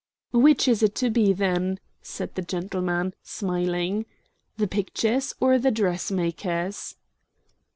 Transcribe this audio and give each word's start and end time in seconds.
"Which 0.33 0.67
is 0.67 0.81
it 0.81 0.95
to 0.95 1.11
be, 1.11 1.31
then?" 1.31 1.79
said 2.01 2.33
the 2.33 2.41
gentleman, 2.41 3.13
smiling. 3.21 4.07
"The 4.57 4.65
pictures 4.67 5.35
or 5.39 5.59
the 5.59 5.69
dressmakers?" 5.69 6.95